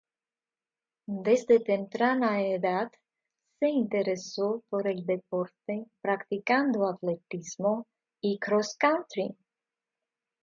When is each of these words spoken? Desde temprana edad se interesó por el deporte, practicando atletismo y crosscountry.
Desde 1.15 1.59
temprana 1.59 2.41
edad 2.41 2.91
se 3.59 3.69
interesó 3.69 4.63
por 4.67 4.87
el 4.87 5.05
deporte, 5.05 5.85
practicando 6.01 6.87
atletismo 6.87 7.85
y 8.19 8.39
crosscountry. 8.39 9.37